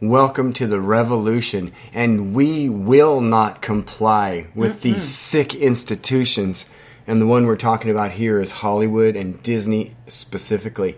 [0.00, 6.66] Welcome to the revolution, and we will not comply with mm these sick institutions.
[7.08, 10.96] And the one we're talking about here is Hollywood and Disney specifically.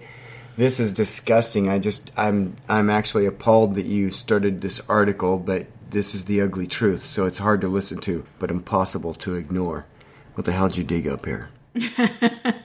[0.59, 1.66] This is disgusting.
[1.66, 6.42] I just I'm I'm actually appalled that you started this article, but this is the
[6.42, 9.87] ugly truth, so it's hard to listen to, but impossible to ignore.
[10.34, 11.48] What the hell did you dig up here?
[11.73, 12.60] the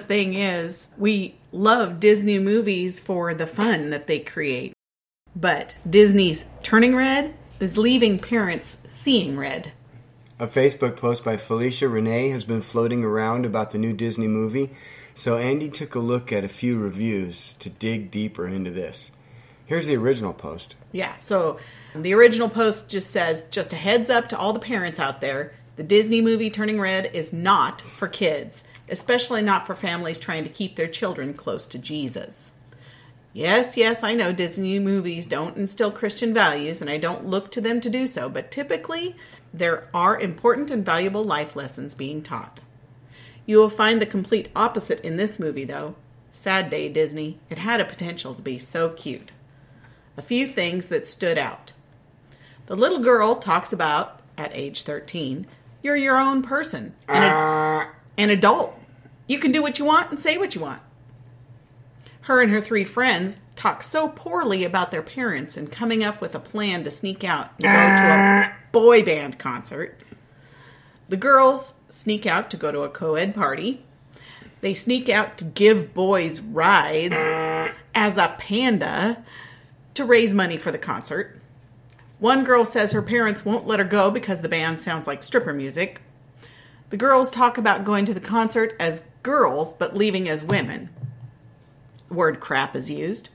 [0.00, 4.74] thing is, we love Disney movies for the fun that they create.
[5.34, 9.72] But Disney's turning red is leaving parents seeing red.
[10.38, 14.70] A Facebook post by Felicia Renee has been floating around about the new Disney movie,
[15.14, 19.12] so Andy took a look at a few reviews to dig deeper into this.
[19.64, 20.76] Here's the original post.
[20.90, 21.58] Yeah, so
[21.94, 25.54] the original post just says just a heads up to all the parents out there
[25.76, 30.50] the Disney movie Turning Red is not for kids, especially not for families trying to
[30.50, 32.51] keep their children close to Jesus.
[33.32, 37.62] Yes, yes, I know Disney movies don't instill Christian values, and I don't look to
[37.62, 39.16] them to do so, but typically
[39.54, 42.60] there are important and valuable life lessons being taught.
[43.46, 45.96] You will find the complete opposite in this movie, though.
[46.30, 47.38] Sad day, Disney.
[47.50, 49.32] It had a potential to be so cute.
[50.16, 51.72] A few things that stood out.
[52.66, 55.46] The little girl talks about, at age 13,
[55.82, 57.90] you're your own person, an, ad- ah.
[58.16, 58.78] an adult.
[59.26, 60.80] You can do what you want and say what you want.
[62.22, 66.34] Her and her three friends talk so poorly about their parents and coming up with
[66.34, 69.98] a plan to sneak out and go to a boy band concert.
[71.08, 73.84] The girls sneak out to go to a co ed party.
[74.60, 77.16] They sneak out to give boys rides
[77.94, 79.24] as a panda
[79.94, 81.40] to raise money for the concert.
[82.20, 85.52] One girl says her parents won't let her go because the band sounds like stripper
[85.52, 86.00] music.
[86.90, 90.88] The girls talk about going to the concert as girls but leaving as women
[92.12, 93.28] word crap is used.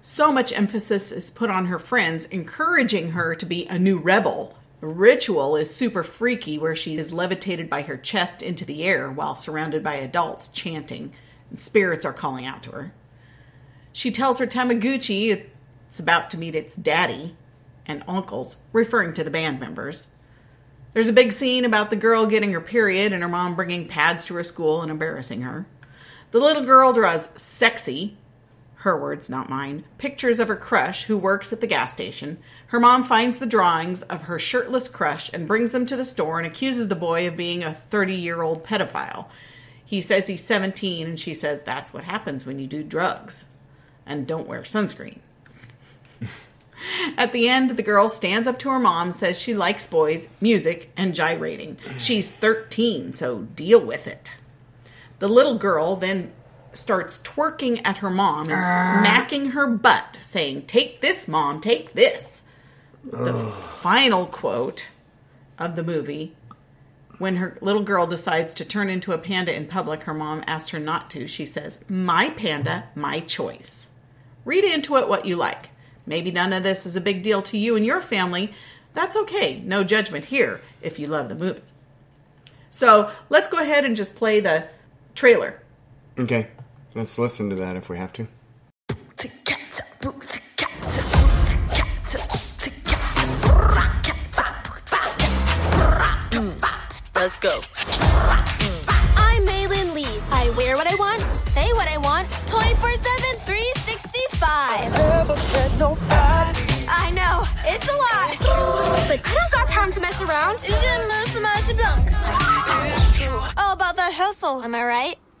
[0.00, 4.58] So much emphasis is put on her friends, encouraging her to be a new rebel.
[4.80, 9.10] The ritual is super freaky, where she is levitated by her chest into the air
[9.10, 11.12] while surrounded by adults chanting,
[11.48, 12.92] and spirits are calling out to her.
[13.92, 15.46] She tells her Tamagotchi
[15.88, 17.36] it's about to meet its daddy
[17.86, 20.08] and uncles, referring to the band members.
[20.92, 24.26] There's a big scene about the girl getting her period and her mom bringing pads
[24.26, 25.66] to her school and embarrassing her.
[26.34, 28.16] The little girl draws sexy,
[28.78, 32.38] her words, not mine, pictures of her crush who works at the gas station.
[32.66, 36.40] Her mom finds the drawings of her shirtless crush and brings them to the store
[36.40, 39.26] and accuses the boy of being a 30 year old pedophile.
[39.84, 43.44] He says he's 17, and she says that's what happens when you do drugs
[44.04, 45.20] and don't wear sunscreen.
[47.16, 50.90] At the end, the girl stands up to her mom says she likes boys, music,
[50.96, 51.76] and gyrating.
[51.96, 54.32] She's 13, so deal with it.
[55.24, 56.32] The little girl then
[56.74, 59.00] starts twerking at her mom and uh.
[59.00, 62.42] smacking her butt, saying, Take this, mom, take this.
[63.02, 64.90] The final quote
[65.58, 66.36] of the movie
[67.16, 70.72] when her little girl decides to turn into a panda in public, her mom asked
[70.72, 71.26] her not to.
[71.26, 73.90] She says, My panda, my choice.
[74.44, 75.70] Read into it what you like.
[76.04, 78.52] Maybe none of this is a big deal to you and your family.
[78.92, 79.60] That's okay.
[79.60, 81.62] No judgment here if you love the movie.
[82.68, 84.68] So let's go ahead and just play the
[85.14, 85.62] trailer.
[86.18, 86.48] Okay,
[86.94, 88.28] let's listen to that if we have to.
[88.90, 90.43] Let's
[114.44, 115.16] hustle, am I right?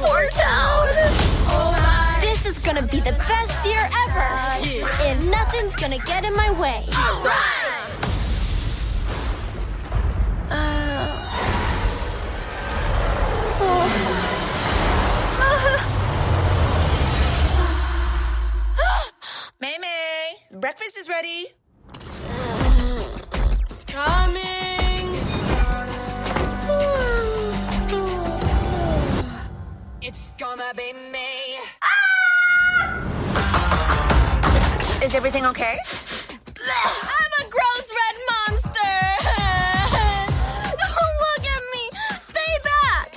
[0.00, 0.86] 4*Town.
[2.20, 4.28] This is gonna be the best year ever,
[5.04, 6.84] and nothing's gonna get in my way.
[6.92, 7.59] Uh,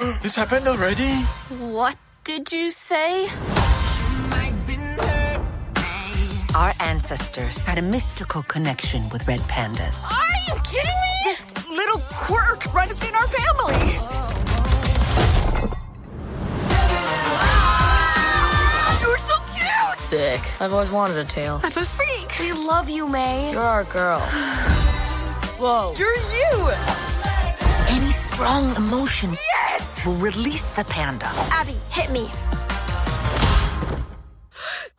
[0.03, 1.13] This happened already?
[1.71, 1.95] What
[2.25, 3.29] did you say?
[6.53, 10.03] Our ancestors had a mystical connection with red pandas.
[10.11, 11.13] Are you kidding me?
[11.23, 13.94] This little quirk runs in our family.
[19.00, 20.00] You're so cute.
[20.00, 20.41] Sick.
[20.59, 21.61] I've always wanted a tail.
[21.63, 22.39] I'm a freak.
[22.41, 23.53] We love you, Mei.
[23.53, 24.19] You're our girl.
[25.59, 25.95] Whoa.
[25.97, 27.12] You're you.
[27.95, 30.06] Any strong emotion Yes.
[30.06, 31.30] will release the panda.
[31.51, 32.30] Abby, hit me.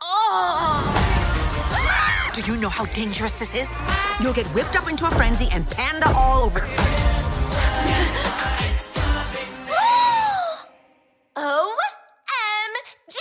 [0.01, 0.81] oh!
[2.33, 3.71] Do you know how dangerous this is?
[4.21, 6.61] You'll get whipped up into a frenzy and panda all over.
[11.37, 13.19] OMG!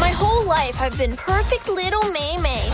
[0.00, 2.68] My whole life I've been perfect little Mei Mei.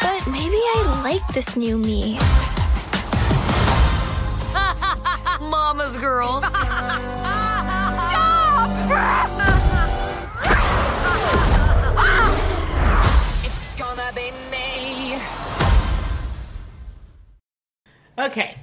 [0.00, 2.18] But maybe I like this new me.
[5.68, 6.42] Mama's girls.
[13.44, 15.18] It's gonna be me.
[18.18, 18.56] Okay.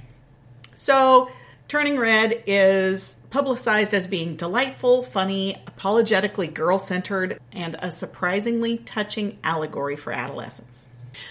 [0.74, 1.30] So,
[1.68, 9.38] Turning Red is publicized as being delightful, funny, apologetically girl centered, and a surprisingly touching
[9.44, 10.88] allegory for adolescence.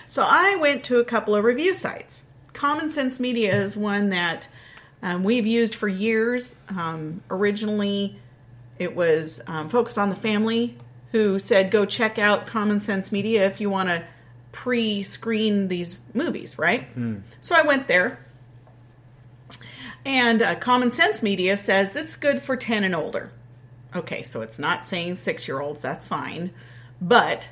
[0.08, 2.24] So, I went to a couple of review sites.
[2.54, 4.48] Common Sense Media is one that
[5.06, 6.56] um, we've used for years.
[6.68, 8.20] Um, originally,
[8.80, 10.76] it was um, Focus on the Family
[11.12, 14.04] who said, go check out Common Sense Media if you want to
[14.52, 16.88] pre screen these movies, right?
[17.40, 18.20] So I went there.
[20.04, 23.32] And uh, Common Sense Media says it's good for 10 and older.
[23.96, 26.52] Okay, so it's not saying six year olds, that's fine.
[27.00, 27.50] But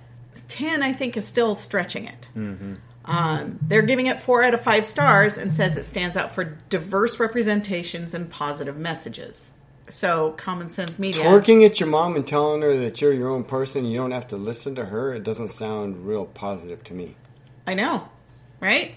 [0.47, 2.29] 10, I think, is still stretching it.
[3.05, 6.43] Um, they're giving it four out of five stars and says it stands out for
[6.69, 9.51] diverse representations and positive messages.
[9.89, 11.23] So, Common Sense Media.
[11.23, 14.27] Twerking at your mom and telling her that you're your own person, you don't have
[14.29, 17.15] to listen to her, it doesn't sound real positive to me.
[17.67, 18.07] I know,
[18.59, 18.95] right?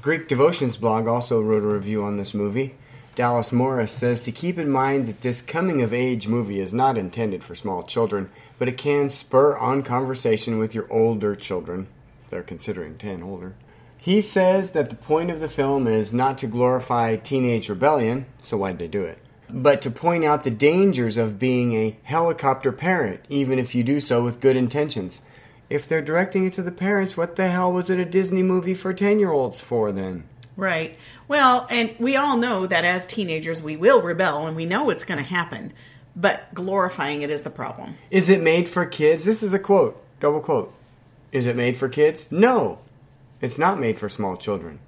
[0.00, 2.74] Greek Devotions blog also wrote a review on this movie.
[3.14, 6.98] Dallas Morris says to keep in mind that this coming of age movie is not
[6.98, 11.86] intended for small children, but it can spur on conversation with your older children,
[12.34, 13.54] they're considering 10 older.
[13.96, 18.56] He says that the point of the film is not to glorify teenage rebellion, so
[18.56, 19.18] why'd they do it?
[19.48, 24.00] But to point out the dangers of being a helicopter parent, even if you do
[24.00, 25.22] so with good intentions.
[25.70, 28.74] If they're directing it to the parents, what the hell was it a Disney movie
[28.74, 30.24] for 10 year olds for then?
[30.56, 30.98] Right.
[31.28, 35.04] Well, and we all know that as teenagers we will rebel and we know it's
[35.04, 35.72] going to happen,
[36.16, 37.94] but glorifying it is the problem.
[38.10, 39.24] Is it made for kids?
[39.24, 40.74] This is a quote, double quote.
[41.34, 42.28] Is it made for kids?
[42.30, 42.78] No.
[43.40, 44.78] It's not made for small children.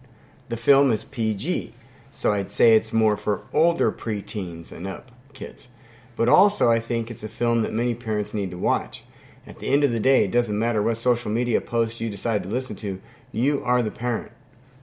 [0.49, 1.75] The film is PG,
[2.13, 5.67] so I'd say it's more for older preteens and up kids.
[6.15, 9.03] But also, I think it's a film that many parents need to watch.
[9.45, 12.45] At the end of the day, it doesn't matter what social media posts you decide
[12.45, 13.03] to listen to,
[13.33, 14.31] you are the parent.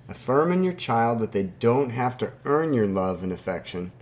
[0.09, 3.93] Affirm in your child that they don't have to earn your love and affection.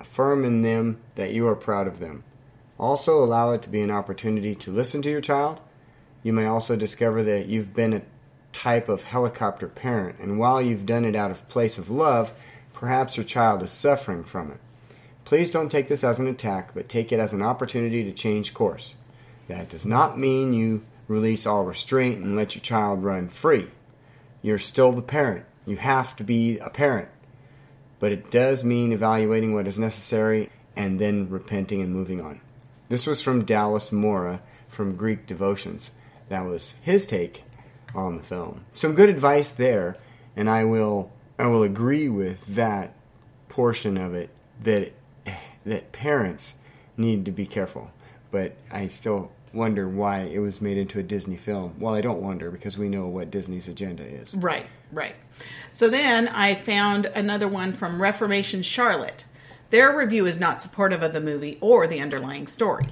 [0.00, 2.24] Affirm in them that you are proud of them.
[2.80, 5.60] Also, allow it to be an opportunity to listen to your child.
[6.22, 8.02] You may also discover that you've been a
[8.52, 12.32] type of helicopter parent, and while you've done it out of place of love,
[12.72, 14.58] perhaps your child is suffering from it.
[15.24, 18.52] Please don't take this as an attack, but take it as an opportunity to change
[18.52, 18.94] course.
[19.48, 23.70] That does not mean you release all restraint and let your child run free.
[24.42, 25.44] You're still the parent.
[25.66, 27.08] You have to be a parent.
[27.98, 32.40] But it does mean evaluating what is necessary and then repenting and moving on.
[32.88, 35.90] This was from Dallas Mora from Greek Devotions.
[36.30, 37.42] That was his take
[37.94, 38.64] on the film.
[38.72, 39.96] Some good advice there,
[40.36, 42.94] and I will I will agree with that
[43.48, 44.30] portion of it
[44.62, 44.92] that
[45.66, 46.54] that parents
[46.96, 47.90] need to be careful.
[48.30, 51.74] But I still wonder why it was made into a Disney film.
[51.80, 54.34] Well, I don't wonder because we know what Disney's agenda is.
[54.36, 55.16] Right, right.
[55.72, 59.24] So then I found another one from Reformation Charlotte.
[59.70, 62.88] Their review is not supportive of the movie or the underlying story.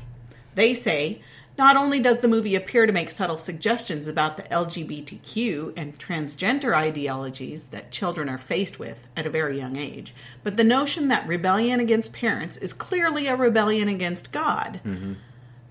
[0.56, 1.22] They say,
[1.58, 6.72] not only does the movie appear to make subtle suggestions about the LGBTQ and transgender
[6.72, 11.26] ideologies that children are faced with at a very young age, but the notion that
[11.26, 14.80] rebellion against parents is clearly a rebellion against God.
[14.84, 15.14] Mm-hmm.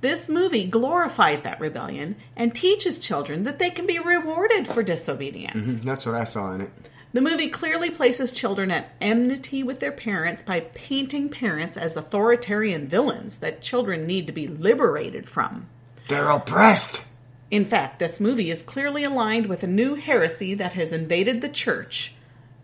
[0.02, 5.68] This movie glorifies that rebellion and teaches children that they can be rewarded for disobedience.
[5.68, 5.88] Mm-hmm.
[5.88, 6.72] That's what I saw in it.
[7.14, 12.88] The movie clearly places children at enmity with their parents by painting parents as authoritarian
[12.88, 15.68] villains that children need to be liberated from.
[16.08, 17.02] They're oppressed.
[17.50, 21.50] In fact, this movie is clearly aligned with a new heresy that has invaded the
[21.50, 22.14] church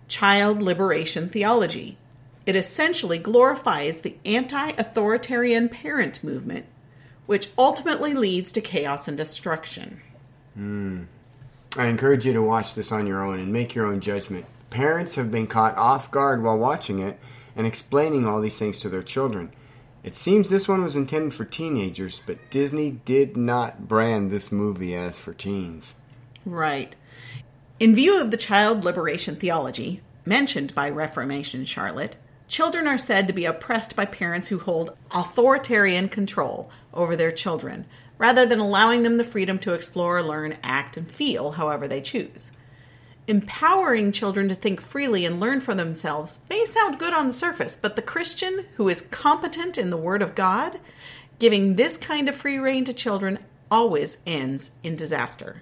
[0.08, 1.98] child liberation theology.
[2.46, 6.66] It essentially glorifies the anti authoritarian parent movement,
[7.26, 10.02] which ultimately leads to chaos and destruction.
[10.58, 11.06] Mm.
[11.78, 14.46] I encourage you to watch this on your own and make your own judgment.
[14.70, 17.20] Parents have been caught off guard while watching it
[17.56, 19.52] and explaining all these things to their children.
[20.04, 24.96] It seems this one was intended for teenagers, but Disney did not brand this movie
[24.96, 25.96] as for teens.
[26.46, 26.94] Right.
[27.80, 32.18] In view of the child liberation theology mentioned by Reformation Charlotte,
[32.48, 37.86] children are said to be oppressed by parents who hold authoritarian control over their children,
[38.18, 42.52] rather than allowing them the freedom to explore, learn, act, and feel however they choose.
[43.26, 47.78] Empowering children to think freely and learn for themselves may sound good on the surface,
[47.78, 50.78] but the Christian who is competent in the Word of God,
[51.40, 53.40] giving this kind of free rein to children
[53.72, 55.62] always ends in disaster.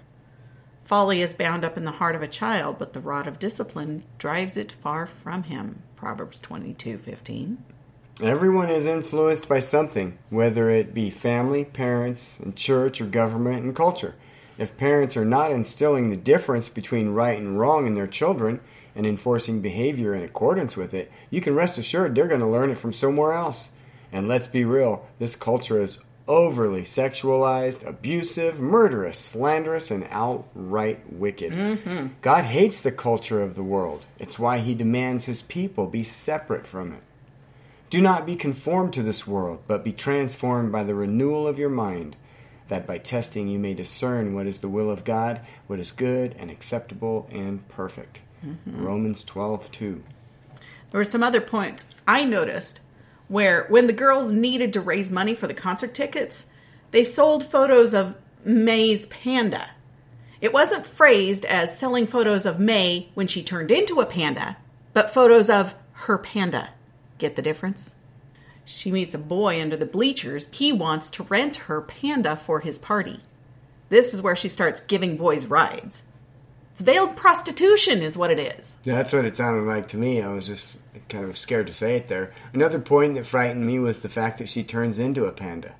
[0.84, 4.02] Folly is bound up in the heart of a child, but the rod of discipline
[4.18, 5.84] drives it far from him.
[5.94, 7.64] Proverbs twenty-two fifteen.
[8.20, 13.74] Everyone is influenced by something, whether it be family, parents, and church, or government and
[13.74, 14.16] culture.
[14.58, 18.60] If parents are not instilling the difference between right and wrong in their children
[18.94, 22.70] and enforcing behavior in accordance with it, you can rest assured they're going to learn
[22.70, 23.70] it from somewhere else.
[24.12, 31.52] And let's be real, this culture is overly sexualized, abusive, murderous, slanderous, and outright wicked.
[31.52, 32.06] Mm-hmm.
[32.20, 34.06] God hates the culture of the world.
[34.18, 37.02] It's why he demands his people be separate from it.
[37.90, 41.68] Do not be conformed to this world, but be transformed by the renewal of your
[41.68, 42.16] mind,
[42.68, 46.34] that by testing you may discern what is the will of God, what is good
[46.38, 48.20] and acceptable and perfect.
[48.44, 48.84] Mm-hmm.
[48.84, 50.02] Romans 12 2.
[50.90, 52.80] There were some other points I noticed
[53.28, 56.46] where, when the girls needed to raise money for the concert tickets,
[56.90, 58.14] they sold photos of
[58.44, 59.70] Mei's panda.
[60.40, 64.56] It wasn't phrased as selling photos of May when she turned into a panda,
[64.92, 66.70] but photos of her panda.
[67.18, 67.94] Get the difference?
[68.64, 70.46] She meets a boy under the bleachers.
[70.50, 73.20] He wants to rent her panda for his party.
[73.88, 76.02] This is where she starts giving boys rides.
[76.72, 78.76] It's veiled prostitution, is what it is.
[78.84, 80.22] Yeah, That's what it sounded like to me.
[80.22, 80.64] I was just
[81.10, 82.32] kind of scared to say it there.
[82.54, 85.74] Another point that frightened me was the fact that she turns into a panda.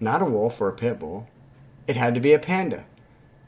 [0.00, 1.28] Not a wolf or a pit bull.
[1.86, 2.84] It had to be a panda.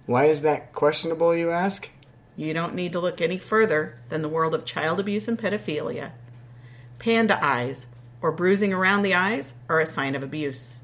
[0.05, 1.89] Why is that questionable, you ask?
[2.37, 6.13] You don't need to look any further than the world of child abuse and pedophilia.
[6.99, 7.87] Panda eyes,
[8.21, 10.79] or bruising around the eyes, are a sign of abuse.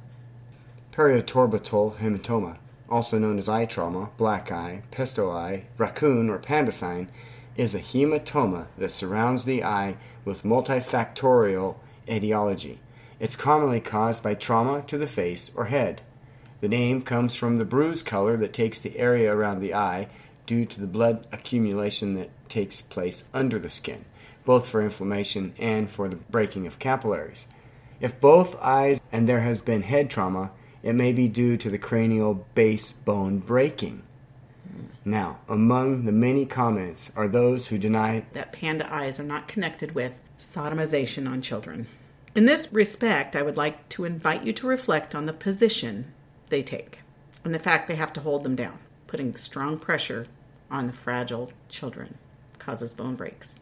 [0.92, 2.56] Periorbital hematoma,
[2.88, 7.08] also known as eye trauma, black eye, pesto eye, raccoon, or panda sign,
[7.56, 11.76] is a hematoma that surrounds the eye with multifactorial
[12.08, 12.80] etiology.
[13.20, 16.02] It's commonly caused by trauma to the face or head.
[16.60, 20.08] The name comes from the bruise color that takes the area around the eye
[20.46, 24.04] due to the blood accumulation that takes place under the skin,
[24.44, 27.46] both for inflammation and for the breaking of capillaries.
[28.00, 30.50] If both eyes and there has been head trauma,
[30.82, 34.02] it may be due to the cranial base bone breaking.
[35.04, 39.94] Now, among the many comments are those who deny that panda eyes are not connected
[39.94, 41.86] with sodomization on children.
[42.34, 46.12] In this respect, I would like to invite you to reflect on the position
[46.48, 46.98] they take
[47.44, 50.26] and the fact they have to hold them down, putting strong pressure
[50.70, 52.18] on the fragile children
[52.58, 53.58] causes bone breaks.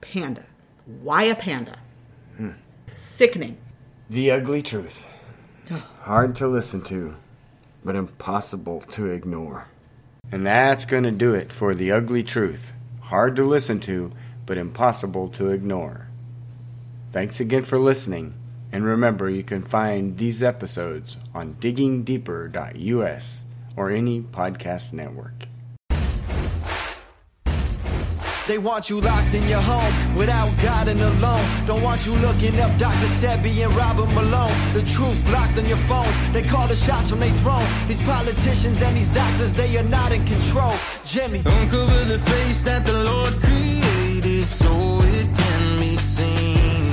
[0.00, 0.44] Panda.
[1.02, 1.78] Why a panda?
[2.94, 3.58] Sickening.
[4.08, 5.04] the ugly truth.
[6.02, 7.16] Hard to listen to,
[7.84, 9.66] but impossible to ignore.
[10.32, 12.72] And that's going to do it for the ugly truth.
[13.02, 14.12] Hard to listen to,
[14.46, 16.08] but impossible to ignore.
[17.12, 18.34] Thanks again for listening,
[18.72, 23.42] and remember you can find these episodes on diggingdeeper.us
[23.76, 25.46] or any podcast network.
[28.46, 31.44] They want you locked in your home without God and alone.
[31.66, 33.08] Don't want you looking up Dr.
[33.18, 34.54] Sebi and Robert Malone.
[34.72, 36.14] The truth blocked on your phones.
[36.32, 37.66] They call the shots from their throne.
[37.88, 40.74] These politicians and these doctors, they are not in control.
[41.04, 41.40] Jimmy.
[41.40, 44.70] Uncover the face that the Lord created so
[45.02, 46.92] it can be seen.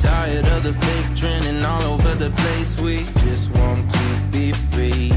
[0.00, 2.78] Tired of the fake trending all over the place.
[2.78, 5.12] We just want to be free.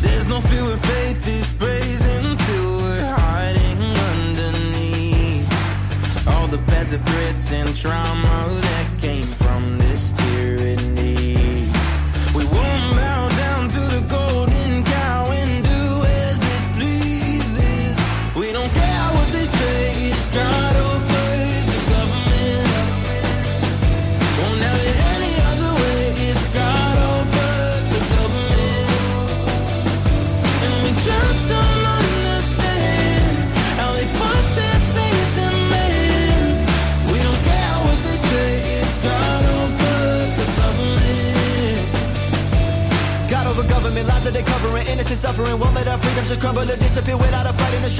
[0.00, 1.45] There's no fear with faith is
[7.52, 9.45] and trauma that came from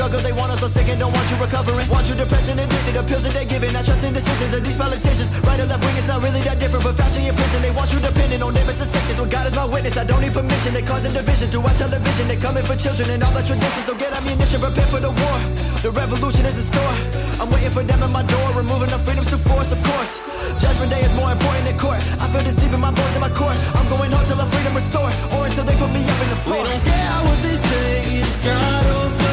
[0.07, 0.23] struggle.
[0.23, 1.87] They want us so sick and don't want you recovering.
[1.91, 2.95] Want you depressed and addicted.
[2.95, 3.73] The pills that they're giving.
[3.73, 5.29] Not trusting decisions of these politicians.
[5.43, 6.85] Right or left wing is not really that different.
[6.87, 8.55] But Fauci in prison, they want you dependent on.
[8.57, 9.19] It's a sickness.
[9.19, 9.97] Well, God is my witness.
[9.97, 10.75] I don't need permission.
[10.75, 12.25] They causing division through our television.
[12.29, 13.85] They coming for children and all the traditions.
[13.87, 15.37] So get ammunition, prepare for the war.
[15.83, 16.95] The revolution is in store.
[17.43, 20.23] I'm waiting for them at my door, removing the freedoms to force, of course.
[20.63, 22.01] Judgment day is more important than court.
[22.23, 23.55] I feel this deep in my bones in my core.
[23.77, 26.41] I'm going home till the freedom restored, or until they put me up in the
[26.47, 26.63] floor.
[26.65, 27.87] We don't care what they say,
[28.25, 29.26] it's God over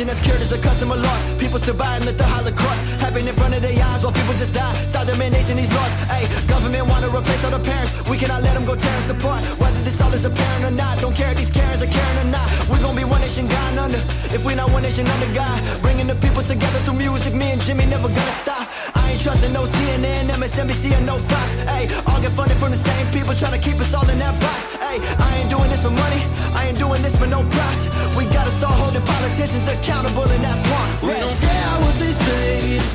[0.00, 1.20] a that's cured is a customer loss.
[1.36, 4.52] People still buying let the Holocaust happen in front of their eyes while people just
[4.54, 4.72] die.
[4.88, 5.92] Stop domination, these laws.
[6.08, 7.92] Hey, government wanna replace all the parents.
[8.08, 9.44] We cannot let them go tear us apart.
[9.60, 12.30] Whether this all is apparent or not, don't care if these Karens are caring or
[12.32, 12.48] not.
[12.72, 14.00] We gon' be one nation, God under.
[14.32, 17.34] If we not one nation under God, bringing the people together through music.
[17.34, 18.64] Me and Jimmy never gonna stop.
[19.12, 21.52] I ain't trusting no CNN, MSNBC, or no Fox.
[21.68, 24.32] Hey, all get funded from the same people trying to keep us all in that
[24.40, 24.72] box.
[24.80, 26.24] Hey, I ain't doing this for money.
[26.56, 27.92] I ain't doing this for no props.
[28.16, 30.88] We gotta start holding politicians accountable, and that's one.
[31.04, 32.94] We don't care what they say, it's